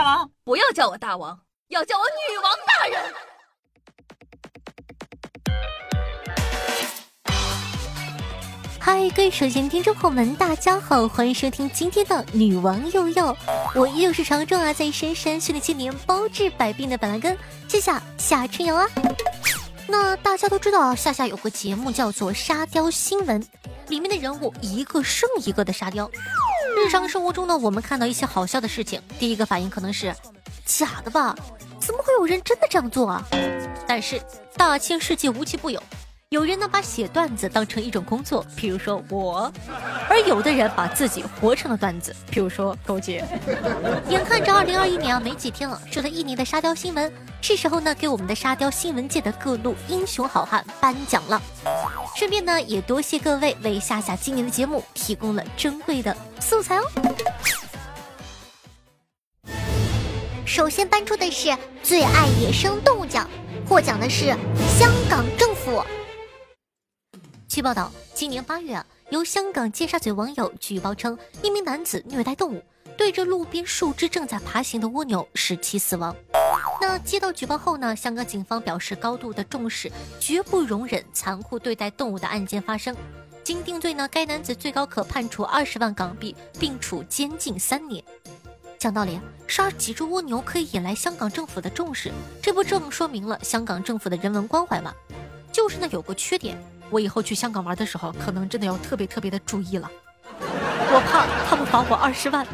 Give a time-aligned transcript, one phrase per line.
[0.00, 1.38] 大王，不要叫我大王，
[1.68, 3.12] 要叫我女王大人。
[8.78, 13.34] 嗨，各位首先听众朋友们，大家好，欢迎收听今天的《女王又要》，
[13.74, 17.36] 我依旧是常驻啊在深山训练千年、包治百病的板蓝根，
[17.68, 18.88] 谢谢夏春瑶啊。
[19.86, 23.42] 那大家都知道，夏夏有个节目叫做《沙雕新闻》，
[23.88, 26.10] 里面的人物一个胜一个的沙雕。
[26.76, 30.14] 日常生活中呢，我们看到一些好笑的事情，第一个反应可能是
[30.64, 31.34] 假的吧？
[31.78, 33.26] 怎么会有人真的这样做啊？
[33.86, 34.20] 但是
[34.56, 35.82] 大千世界无奇不有。
[36.30, 39.50] 有人呢把写段子当成一种工作，譬如说我；
[40.08, 43.24] 而有的人把自己活成了段子，譬如说勾结。
[44.08, 51.42] 眼看着二零二一年啊没几天了，说了一年的沙雕新闻，是时候呢给我们的沙雕新闻界的各路英雄好汉颁奖了。
[52.14, 56.84] 顺便呢也多谢各位为夏夏今年的节目提供了珍贵的素材哦。
[60.46, 61.52] 首先颁出的是
[61.82, 63.28] 最爱野生动物奖，
[63.68, 64.26] 获奖的是
[64.78, 65.82] 香港政府。
[67.50, 72.62] 据报道，今年八月啊，由香港尖沙咀网友举报称，一名男子虐待动物，
[72.96, 76.14] 对着路边树枝正在爬行的蜗牛使其死亡。
[76.80, 82.96] 那接到举报后呢，香港警方表示高度的重视，绝不容忍残酷对待动物的案件发生。
[83.42, 88.00] 经定罪呢，该男子最高可判处二十万港币，并处监禁三年。
[88.78, 94.94] 讲道理，杀几只蜗牛可以引来香港政府的重视，这不正说明了香港政府的人文关怀吗？
[95.50, 96.56] 就是呢，有个缺点。
[96.90, 99.90] 我以后去香港玩的时候，可能真的要特别特别的注意了。
[100.92, 102.46] 我怕他们罚我二十万。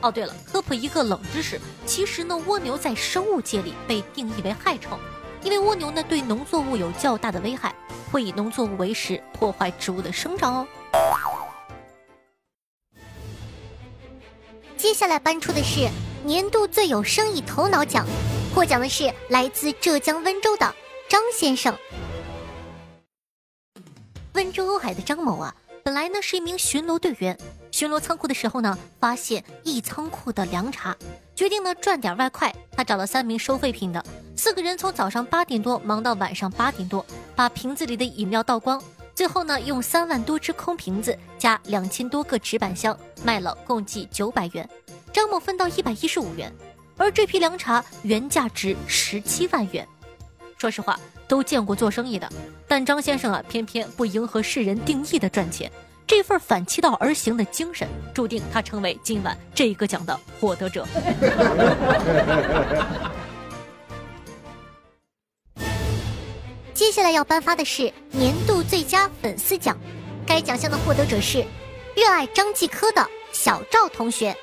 [0.00, 4.98] 哦，对了，科普一个冷知识，其实呢，蜗牛在生物界里被定义为害虫，
[5.42, 7.72] 因为蜗牛呢对农作物有较大的危害，
[8.10, 10.66] 会以农作物为食，破坏植物的生长哦。
[14.76, 15.88] 接下来颁出的是
[16.24, 18.04] 年度最有生意头脑奖，
[18.52, 20.74] 获奖的是来自浙江温州的
[21.08, 21.72] 张先生。
[24.62, 25.52] 温州瓯海的张某啊，
[25.82, 27.36] 本来呢是一名巡逻队员，
[27.72, 30.96] 巡逻仓库的时候呢，发现一仓库的凉茶，
[31.34, 32.54] 决定呢赚点外快。
[32.70, 34.04] 他找了三名收废品的，
[34.36, 38.80] 四个人从早上八点多忙到晚上八点多，把瓶子里的饮料倒光。
[39.14, 44.68] 最后呢，用三万多只空瓶子加两千多个纸板箱卖了，共计九百元。
[45.12, 46.52] 张某分到一百一十五元，
[46.96, 49.86] 而这批凉茶原价值十七万元。
[50.62, 50.96] 说实话。
[51.26, 52.30] 都见过做生意的，
[52.68, 55.72] 但张先生啊，偏偏不迎合世人定义的赚钱，
[56.06, 60.86] 这份反其道而行的精神，注定他成为今晚这一个奖的获得者。
[66.74, 69.74] 接下来要颁发的是年度最佳粉丝奖，
[70.26, 71.42] 该奖项的获得者是
[71.96, 74.36] 热爱张继科的小赵同学。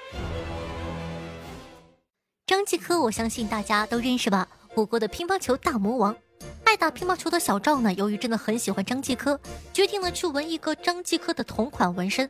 [2.48, 4.48] 张继科，我相信大家都认识吧？
[4.76, 6.16] 我国的乒乓球大魔王。
[6.64, 9.40] 爱打乒乓球的小赵呢，由于真的很喜欢张继科，
[9.74, 12.30] 决定了去纹一个张继科的同款纹身。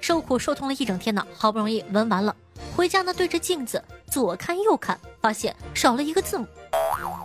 [0.00, 2.34] 受苦受痛了一整天呢，好不容易纹完了，
[2.76, 6.46] 回家呢对着镜子左看右看，发现少了一个字母。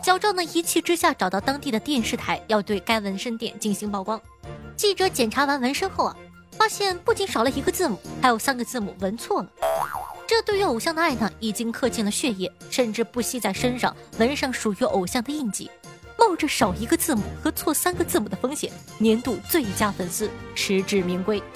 [0.04, 4.20] 小赵呢一气之下找到当地的电视台，要对该纹身店进行曝光。
[4.76, 6.16] 记者检查完纹身后啊，
[6.52, 9.50] 发现不仅少了一个字母，还有三个字母纹错了。
[10.28, 15.72] 这对于偶像的爱呢，已经刻进了血液，甚至不惜在身上纹上属于偶像的印记。
[16.20, 21.42] 冒着少一个字母和错三个字母的风险，年度最佳粉丝实至名归。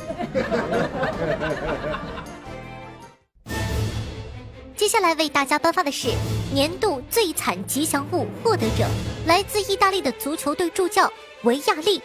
[4.78, 6.10] 接下来为大家颁发的是
[6.54, 8.88] 年度最惨吉祥物获得者，
[9.26, 11.12] 来自意大利的足球队助教
[11.44, 12.02] 维亚利。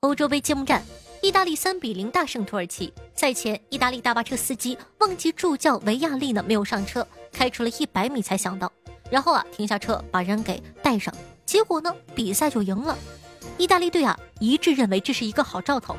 [0.00, 0.82] 欧洲杯揭幕战，
[1.22, 2.92] 意大利三比零大胜土耳其。
[3.14, 8.70] 赛前，意大利大巴车司机忘记助教维亚利呢没有上车，开出了一百米才想到。
[9.10, 12.96] 然后啊，停下车把人给带上，结果呢，比赛就赢了。
[13.56, 15.96] 意大利队啊一致认为这是一个好兆头，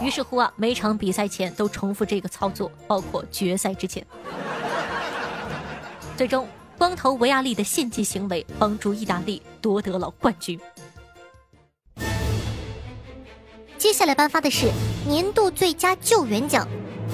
[0.00, 4.04] 于是乎啊，每场比赛前都重复这个操作，包括决赛之前。
[6.16, 10.58] 最终，光头维亚利的献祭行为帮助意大利夺得了冠军。
[13.84, 14.72] 接下来颁发的是
[15.06, 16.66] 年度最佳救援奖，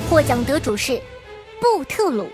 [0.09, 1.03] 获奖得主是
[1.61, 2.29] 布特鲁。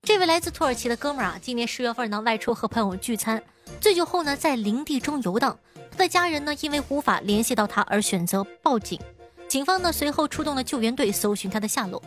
[0.00, 3.42] 这位来自土耳其的哥们儿啊，今年十月份呢外出和朋友聚餐，
[3.78, 5.58] 醉酒后呢在林地中游荡。
[5.90, 8.98] 他的家人呢因为无法联系到他而选择报警。
[9.46, 12.02] 警方呢随后出动了救援队搜寻他的下落。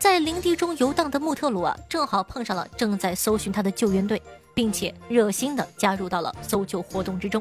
[0.00, 4.20] 在林地中游荡的穆特鲁啊，正好碰上了正在搜寻他的救援队，
[4.52, 7.40] 并且热心的加入到了搜救活动之中。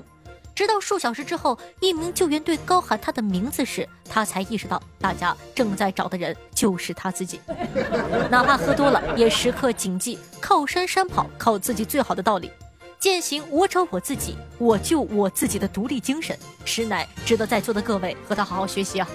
[0.54, 7.40] 直到数小时之后，一名救援队高喊他的名字时，他才意识到大家正在找的人就是他自己。
[8.30, 12.52] 哪怕喝多了，也时刻谨记“靠山山跑，靠自己最好的”道理，
[13.00, 19.08] 践行“我找我自己，我救我自己的”独立精神，实乃值得在座的各位和他好好学习啊！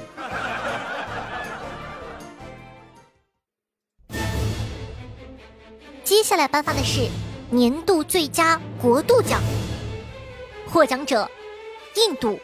[6.02, 7.08] 接下来颁发的是
[7.50, 9.40] 年度最佳国度奖，
[10.68, 11.28] 获奖者。
[11.94, 12.38] 印度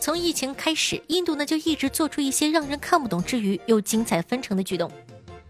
[0.00, 4.90] 从疫情开始，印度呢就一直做出一些让人看不懂之余又精彩纷呈的举动。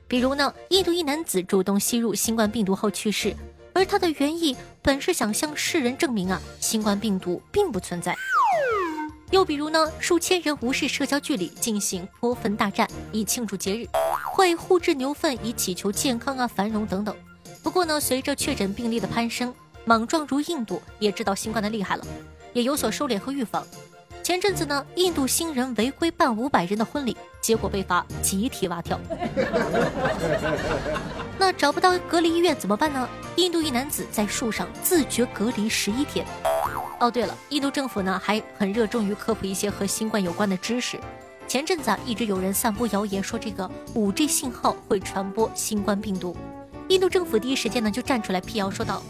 [0.09, 3.37] 比如呢，印度一男子主动吸入新冠病毒后去世，
[3.73, 8.17] 而他的原意本是想向世人证明啊，新冠病毒并不存在。
[9.31, 13.87] 又比如呢，数千人无视社交距离进行泼粪大战以庆祝节日，
[14.33, 17.15] 会互掷牛粪以祈求健康啊繁荣等等。
[17.67, 19.53] 不过呢，随着确诊病例的攀升，
[19.85, 22.07] 莽撞如印度也知道新冠的厉害了，
[22.53, 23.67] 也有所收敛和预防。
[24.23, 29.01] 前阵子呢，印度新人违规办五百人的婚礼，结果被罚集体蛙跳。
[31.41, 33.09] 那找不到隔离医院怎么办呢？
[33.35, 36.25] 印度一男子在树上自觉隔离十一天。
[37.01, 41.01] 哦，对了，印度政府呢还很热衷于科普一些和新冠有关的知识。
[41.49, 46.37] 前阵子啊，一直有人散播谣言说这个五 G 信号会传播新冠病毒，
[46.89, 49.03] 印度政府第一时间呢就站出来辟谣，说道。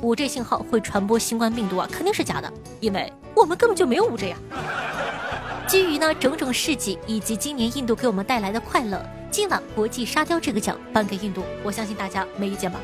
[0.00, 4.36] 五 G 信号会传播新冠病毒啊，肯定是假的，因为我们根本就没有五 G 呀。
[5.66, 12.78] 基于呢种种事迹以及今年印度给我们带来的快乐，今晚国际沙雕这个奖颁给印度，我相信大家没意见吧？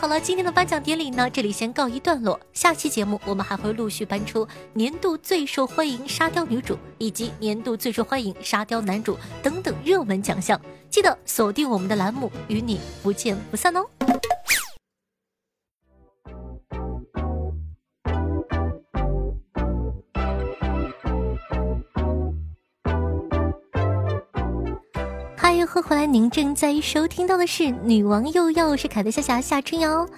[0.00, 2.40] 好了，今天的颁奖典礼呢，这里先告一段落。
[2.54, 10.58] 下期节目我们还会陆续颁出年度最受欢迎沙雕女主以及年度最受欢迎沙雕男主等等热门奖项，
[10.88, 13.84] 记得锁定我们的栏目，与你不见不散哦。
[25.60, 30.08] 又喝回来，您正在收听到的是《女王又要》，是凯的夏夏夏春瑶。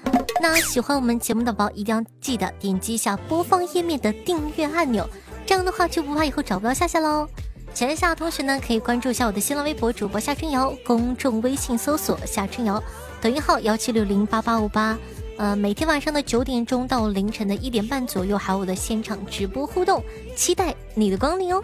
[0.41, 5.05] 那喜欢我们节目的宝，一定要记得点击一下播放页面的订阅按钮，
[5.45, 7.27] 这样的话就不怕以后找不到夏夏喽。
[7.75, 12.81] 前夏同学呢，可以关注一下我的新浪微博主播夏春瑶，公众微信搜索夏春瑶，
[13.21, 14.97] 抖音号幺七六零八八五八。
[15.39, 20.05] 呃，每天晚上的九点钟到凌晨的一点半左右，还有我的现场直播互动，
[20.37, 21.61] 期待你的光临哦。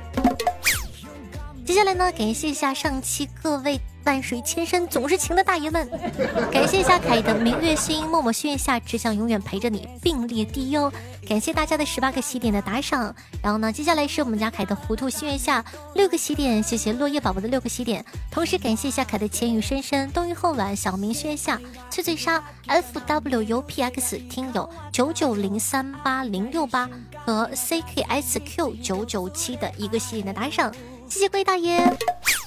[1.68, 3.78] 接下来呢，感谢一下上期各位
[4.08, 5.86] 万水千山总是情的大爷们，
[6.50, 10.90] 感谢一下凯的明月心，默默心愿下，只想永远陪着你，并列第一哦。
[11.28, 15.62] 感谢大家的十八个喜点的打赏，然后呢，接下来是我们家凯的糊涂心愿下
[15.94, 21.60] 六个喜点，谢谢落叶宝宝的六个喜点，同时感谢一下凯的千语深深，冬雨后晚，小明心愿下
[21.90, 26.88] 脆脆沙 f w u p x 听友九九零三八零六八
[27.26, 30.72] 和 c k s q 九九七的一个喜点的打赏。
[31.06, 31.78] 谢谢各位大爷，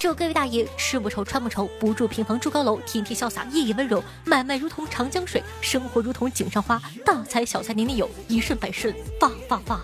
[0.02, 9.80] 祝各位大爷吃不愁穿不愁，不住平房住高楼，天天潇洒夜夜温柔，买卖如同长江水，生活如同井上花，大财小财年年有，一顺百顺发发发。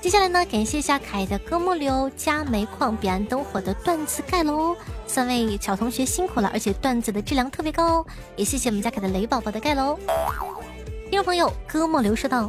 [0.00, 4.76] 接下来呢，感谢一下凯的哥莫流加煤矿彼岸灯火的段子盖楼，
[5.08, 8.06] 三位小同学辛苦了，而且段子的质量特别高哦，
[8.36, 9.98] 也谢谢我们家凯的雷宝宝的盖楼。
[11.10, 12.48] 听众朋友，哥莫流说道：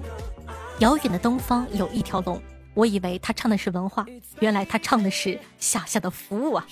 [0.78, 2.40] 遥远的东方有一条龙。
[2.74, 4.06] 我以为他唱的是文化，
[4.40, 6.66] 原来他唱的是夏夏的服务啊！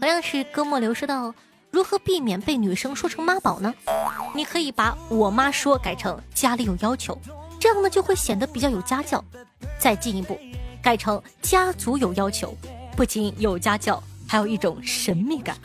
[0.00, 1.34] 同样是哥莫流说到，
[1.70, 3.74] 如何避免被女生说成妈宝呢？
[4.34, 7.18] 你可以把我妈说改成家里有要求，
[7.58, 9.22] 这样呢就会显得比较有家教。
[9.76, 10.38] 再进一步，
[10.80, 12.56] 改成家族有要求，
[12.96, 15.56] 不仅有家教，还有一种神秘感。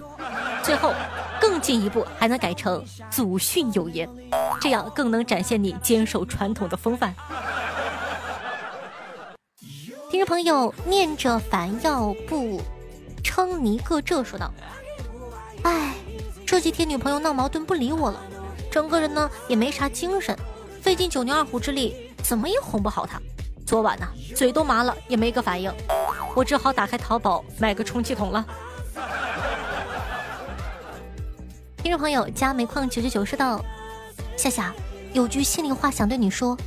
[0.64, 0.94] 最后，
[1.40, 4.10] 更进一步还能改成祖训有言，
[4.60, 7.14] 这样更能展现你坚守传统的风范。
[10.26, 12.62] 朋友念着凡要不
[13.24, 14.52] 称尼个这说道
[15.64, 15.96] ：“哎，
[16.46, 18.22] 这几天女朋友闹矛盾不理我了，
[18.72, 20.38] 整个人呢也没啥精神，
[20.82, 23.20] 费尽九牛二虎之力，怎么也哄不好她。
[23.66, 25.74] 昨晚呢嘴都麻了，也没个反应，
[26.36, 28.46] 我只好打开淘宝买个充气筒了。”
[31.78, 33.64] 听众朋友加煤矿九九九说道
[34.38, 34.74] ：“夏夏
[35.12, 36.58] 有句心里话想对你说，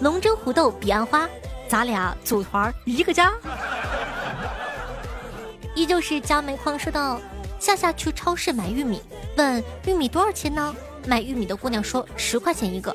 [0.00, 1.28] 龙争虎斗彼岸花。”
[1.68, 3.30] 咱俩组团一个家，
[5.74, 7.20] 依旧是加煤矿说道
[7.60, 9.02] ：“夏夏去超市买玉米，
[9.36, 10.74] 问玉米多少钱呢？
[11.06, 12.94] 卖玉米的姑娘说十块钱一个。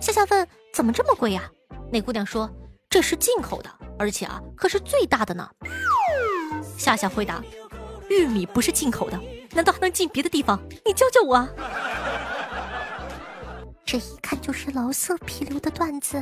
[0.00, 1.42] 夏夏问怎么这么贵呀？
[1.92, 2.50] 那姑娘说
[2.88, 5.46] 这是进口的，而且啊可是最大的呢。
[6.78, 7.42] 夏夏回答：
[8.08, 9.20] 玉米不是进口的，
[9.52, 10.58] 难道还能进别的地方？
[10.86, 11.48] 你教教我啊。
[13.84, 16.20] 这一看就是老色批流的段子。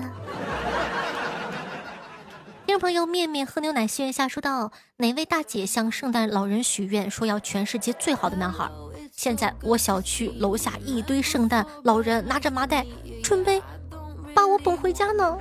[2.74, 8.68] 听众朋友面面喝牛奶，心愿下说道：哪位大姐向圣诞老人许愿，说要全世界最好的男孩？
[9.12, 12.84] 现在我小区楼下一堆圣诞老人拿着麻袋，
[13.22, 13.62] 准备
[14.34, 15.38] 把我捧回家呢。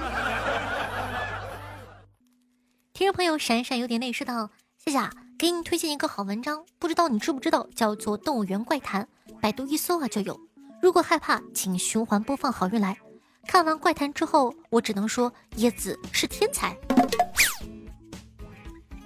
[2.93, 4.99] 听众朋友闪闪有点泪说道：谢谢，
[5.35, 9.07] 给你推荐一个好文章，不知道你知不知道，叫做《动物园怪谈》，
[9.39, 10.39] 百度一搜啊就有。
[10.83, 12.95] 如果害怕，请循环播放，好运来。
[13.47, 16.77] 看完怪谈之后，我只能说椰子是天才。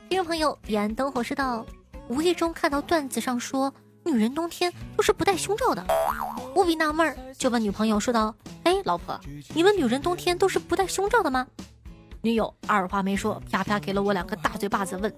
[0.09, 1.65] 听众朋友，彼岸灯火说道：
[2.07, 3.73] 无意中看到段子上说
[4.03, 5.85] 女人冬天都是不戴胸罩的，
[6.55, 9.19] 无比纳闷儿，就问女朋友说道：“哎，老婆，
[9.53, 11.45] 你们女人冬天都是不戴胸罩的吗？”
[12.21, 15.11] 女友二话没说，啪啪给了我两个大嘴巴子，问：“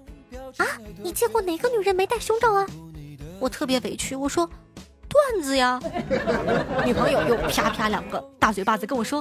[0.58, 0.66] 啊，
[1.02, 2.66] 你见过哪个女人没戴胸罩啊？”
[3.40, 4.48] 我特别委屈，我说。
[5.10, 5.80] 段子呀，
[6.86, 9.20] 女朋友又啪啪两个大嘴巴子跟我说：“，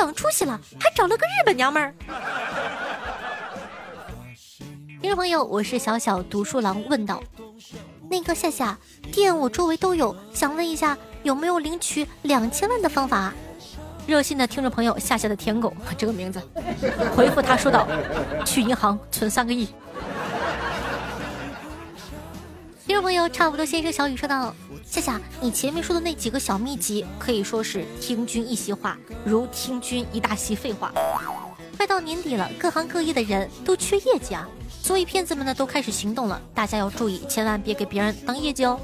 [0.00, 1.94] 长出息了，还找了个日本娘们儿。”
[5.02, 7.22] 听众朋友，我是小小读书郎，问道
[8.08, 8.78] ：“那个夏夏
[9.12, 13.34] 店我周围都有，想问一下有没有领取两千万的方法？”
[14.06, 16.40] 热心的听众朋友夏夏的舔狗 这个名字
[17.14, 17.86] 回复他说道
[18.44, 19.68] ：“去银行存三个亿。”
[23.00, 24.54] 众朋友，差不多先生小雨说道
[24.84, 30.92] ：“夏夏，你前面说的那几个小秘籍，可以说是听君一席话，如听君一大席废话。
[31.78, 34.46] 快到年底了，各行各业的人都缺业绩啊，
[34.82, 36.38] 所以骗子们呢都开始行动了。
[36.52, 38.78] 大家要注意，千万别给别人当业绩哦。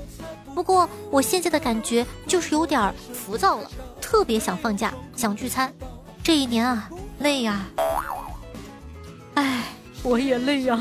[0.54, 3.70] 不过我现在的感觉就是有点浮躁了，
[4.00, 5.70] 特别想放假，想聚餐。
[6.23, 7.66] 这一年啊，累呀，
[9.35, 9.64] 哎，
[10.02, 10.80] 我也累呀。”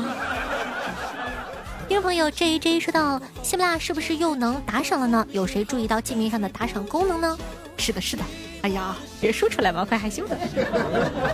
[1.96, 5.26] 听众朋友 J J 说到，喜马拉雅是不是又能打赏了呢？
[5.32, 7.38] 有谁注意到界面上的打赏功能呢？
[7.78, 8.22] 是的，是的。
[8.60, 10.36] 哎呀，别说出来嘛，快害羞的。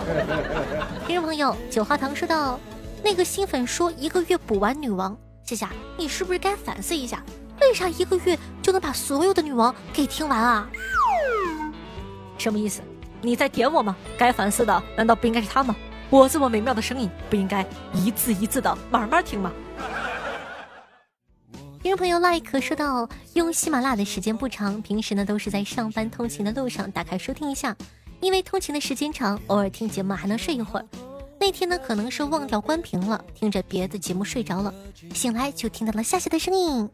[1.04, 2.60] 听众朋友九花堂说到，
[3.02, 7.20] 那个新粉说一个月补完女王，夏夏，你是不是该反思一下，
[7.60, 10.70] 为啥一个月就能把所有的女王给听完啊？
[12.38, 12.82] 什么意思？
[13.20, 13.96] 你在点我吗？
[14.16, 15.74] 该反思的难道不应该是他吗？
[16.08, 19.50] 我这么美妙的声音，不应该一字一字的慢慢听吗？
[21.92, 27.76] 听众朋友 like 说到用喜马拉雅的时间不长，平时呢都是在上班通勤的路上打开收听一下，
[28.22, 30.86] 因为通勤的时间长，偶尔听节目还能睡一会儿。
[31.38, 34.72] 那天呢可能是忘掉关屏了，听着别的节目睡着了，
[35.12, 36.88] 醒来就听到了夏夏的声音，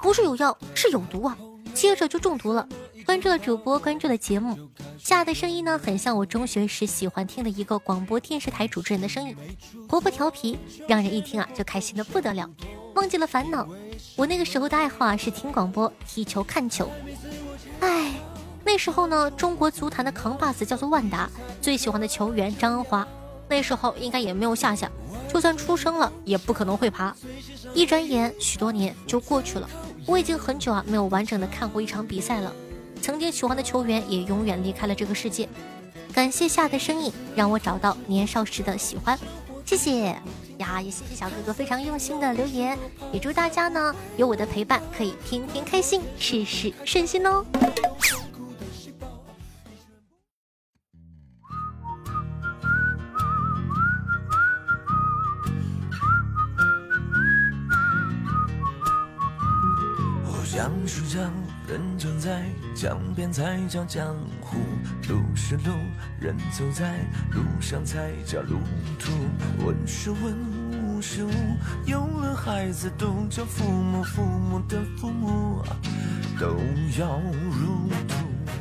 [0.00, 1.36] 不是有药是有毒啊，
[1.74, 2.68] 接着就中毒了。
[3.04, 4.56] 关注了主播，关注了节目，
[4.96, 9.36] 夏的声音呢很像我中学时喜欢听的一个广播电视台主持人的声音，
[9.88, 10.56] 活泼调皮，
[10.86, 12.48] 让人一听啊就开心的不得了，
[12.94, 13.66] 忘记了烦恼。
[14.16, 16.90] 我那个时候的爱好啊是听广播、踢球、看球。
[17.80, 18.12] 哎，
[18.64, 21.28] 那时候呢，中国足坛的扛把子叫做万达，
[21.60, 23.06] 最喜欢的球员张恩华。
[23.48, 24.88] 那时候应该也没有夏夏，
[25.32, 27.14] 就算出生了也不可能会爬。
[27.74, 29.68] 一转眼许多年就过去了，
[30.06, 32.52] 我已经很久啊没有完整的看过一场比赛了。
[33.02, 35.48] 曾经喜欢的球员也永远离开了这个世界。
[36.12, 39.18] 感谢夏的声音，让我找到年少时的喜欢。
[39.64, 40.20] 谢谢。
[40.60, 42.78] 呀，也谢谢小哥哥非常用心的留言，
[43.12, 47.44] 也祝大家呢有我的陪伴，可以天天开心，事事顺心哦。
[60.52, 61.32] 江是江，
[61.66, 64.58] 人站在，江边才叫江湖。
[65.08, 65.72] 路是路，
[66.20, 66.98] 人走在
[67.32, 68.58] 路上才叫路
[68.98, 69.10] 途。
[69.64, 70.36] 问是问，
[71.00, 71.30] 无是无，
[71.86, 75.62] 有了孩子都叫父母，父母的父母
[76.38, 76.48] 都
[77.00, 78.16] 要入土。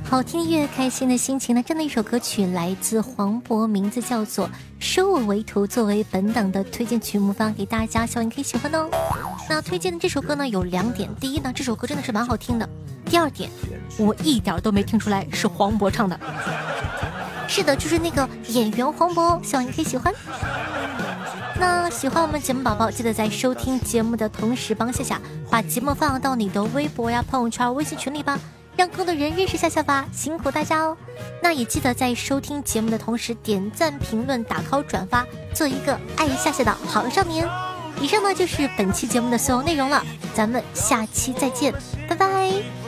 [0.10, 1.54] 好听音乐，开心的心情。
[1.54, 4.48] 那这样的一首歌曲来自黄渤，名字叫做
[4.80, 8.90] 《收我为徒》，作为本档的推荐曲目发给大家，希望你可以喜欢哦。
[9.50, 12.66] 那推荐的这首歌呢有两点：第一呢，这首歌真的是蛮好听的；
[13.04, 13.50] 第二点，
[13.98, 16.18] 我一点都没听出来是黄渤唱的。
[17.50, 20.14] 是的，就是那个演员黄渤，希望你可以喜欢。
[21.60, 28.40] 那喜欢我们节目宝宝，记得在收听节目的同时，帮夏夏把节目放到你的微博呀、朋友圈、微信群里吧。
[28.78, 30.96] 让更多人认识夏夏吧，辛苦大家哦！
[31.44, 37.46] 那也记得在收听节目的同时点赞、评论、打 call、转发，做一个爱夏夏的好少年。
[38.00, 40.02] 以上呢就是本期节目的所有内容了，
[40.34, 41.74] 咱们下期再见，
[42.08, 42.79] 拜拜。